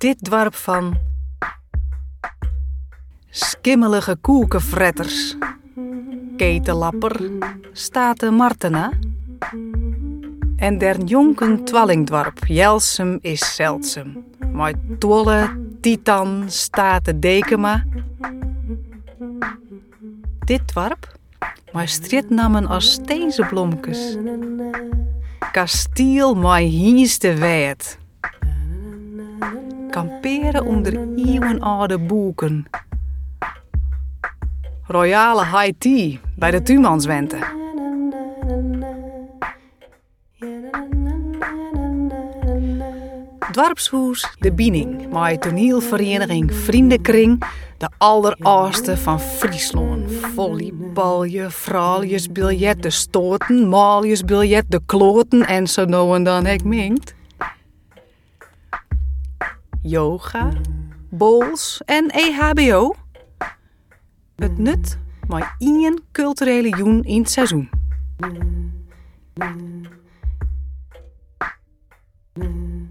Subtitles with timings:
[0.00, 0.94] dit dwarp van
[3.30, 5.36] skimmelige koekenfretters,
[6.36, 7.20] ketelapper,
[7.72, 8.92] state Martena
[10.56, 15.50] en der jonken twallingdwarp, Jelsum is zeldsum, maar tolle
[15.80, 17.84] titan state dekema.
[20.44, 21.12] Dit dwarp,
[21.72, 24.16] maar strijdnamen als steense blomkes,
[25.52, 27.99] kastiel maar hienste wijd
[30.00, 32.66] kamperen onder eeuwenoude boeken.
[34.86, 37.36] Royale high tea bij de Tumanswente.
[43.52, 47.42] Dwarpshoes De Biening, mijn toneelvereniging Vriendenkring,
[47.78, 50.12] de alleroudste van Friesland.
[50.12, 57.18] Volleybalje, fraaljesbiljet, de stoten, maaljesbiljet, de kloten en zo nou en dan ik minkt
[59.82, 60.52] yoga,
[61.08, 62.94] bowls en EHBO.
[64.36, 67.68] Het nut maar één culturele joen in het seizoen.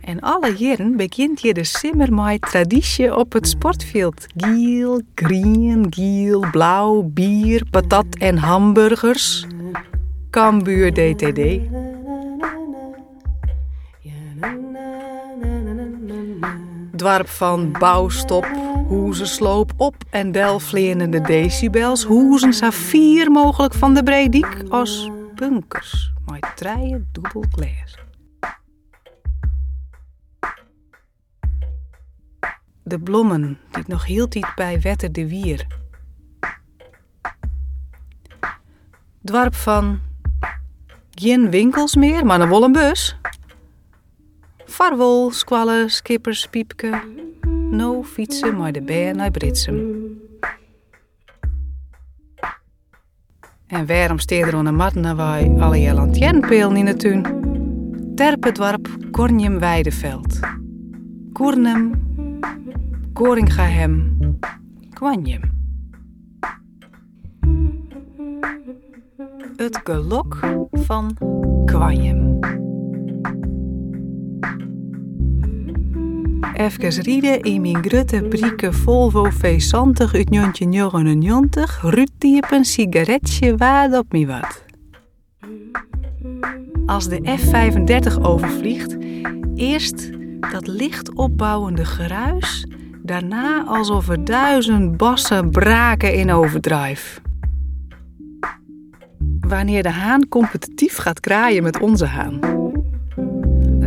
[0.00, 4.26] En alle jaren begint je de simmer met traditie op het sportveld.
[4.36, 9.46] Giel, green, giel, blauw, bier, patat en hamburgers.
[10.30, 11.71] Kambuur DTD.
[17.02, 18.46] Dwarp van bouwstop,
[19.22, 27.08] sloop op en delvleerende decibels, hoezen saffier mogelijk van de Brediek als bunkers, met treien
[27.12, 27.98] dubbel glas.
[32.82, 35.66] De blommen die nog hield iets bij Wetter de Wier.
[39.24, 40.00] Dwarp van
[41.10, 43.16] geen winkels meer, maar een wollen bus.
[44.72, 47.00] Varwol, squallen, skippers, piepke.
[47.70, 50.10] No fietsen, maar de beer naar Britsum.
[53.66, 57.22] En waarom steerde er een matten wij alle je lantjenpeel in de tuin?
[58.14, 60.38] Terpedwarp, Kornjem Weideveld.
[61.32, 61.90] Koernem,
[63.12, 64.18] Koringahem,
[64.92, 65.40] Kwanjem.
[69.56, 70.38] Het gelok
[70.72, 71.16] van
[71.64, 72.38] Kwanjem.
[76.52, 82.10] Even rieden in mijn grote brieke Volvo V60 uit 1999, Ruud
[82.50, 84.64] een sigaretje waard op me wat.
[86.86, 88.96] Als de F-35 overvliegt,
[89.54, 90.10] eerst
[90.52, 92.66] dat licht opbouwende geruis,
[93.02, 97.20] daarna alsof er duizend bassen braken in overdrijf.
[99.40, 102.38] Wanneer de haan competitief gaat kraaien met onze haan.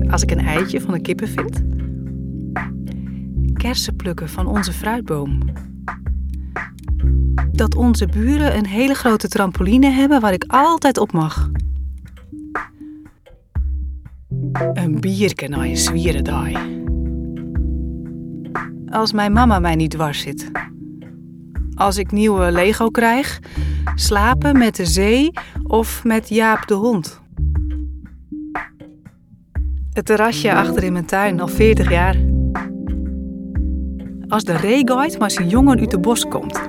[0.10, 1.75] Als ik een eitje van een kippen vind,
[3.66, 5.40] kersen plukken van onze fruitboom.
[7.52, 11.50] Dat onze buren een hele grote trampoline hebben waar ik altijd op mag.
[14.74, 16.84] Een bierke na je zwierendaai.
[18.90, 20.52] Als mijn mama mij niet dwars zit.
[21.76, 23.40] Als ik nieuwe Lego krijg,
[23.96, 25.32] slapen met de zee
[25.64, 27.22] of met Jaap de hond.
[29.92, 32.35] Het terrasje achter in mijn tuin, al 40 jaar
[34.28, 36.60] als de reeguide maar zijn jongen uit de bos komt.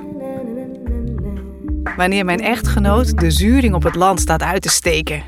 [1.96, 5.22] Wanneer mijn echtgenoot de zuring op het land staat uit te steken.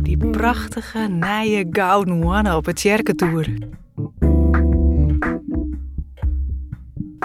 [0.00, 3.46] Die prachtige, nije gouden wanne op het Tjerkentoer.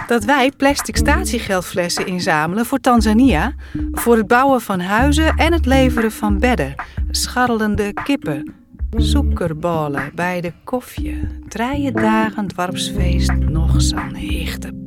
[0.07, 3.53] Dat wij plastic statiegeldflessen inzamelen voor Tanzania,
[3.91, 6.75] voor het bouwen van huizen en het leveren van bedden,
[7.11, 8.53] scharrelende kippen,
[8.95, 11.27] Zoekerballen bij de koffie.
[11.47, 14.17] Drie dagen dwarpsfeest, nog zo'n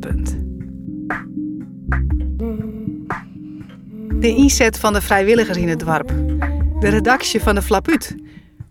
[0.00, 0.36] punt.
[4.20, 6.08] De inzet van de vrijwilligers in het dorp.
[6.80, 8.14] De redactie van de Flaput.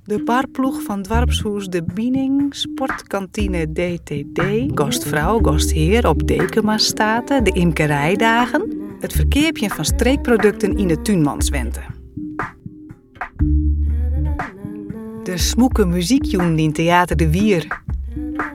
[0.03, 4.41] De barploeg van Dwarpshoes De Biening, Sportkantine DTD,
[4.73, 11.81] Gastvrouw, Gastheer op Dekema Staten, de imkerijdagen, het verkeerpje van streekproducten in de Tuinmanswente
[15.29, 17.81] de smoeke muziekjoen in Theater de Wier.